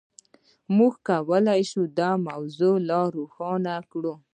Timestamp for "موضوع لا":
2.27-3.01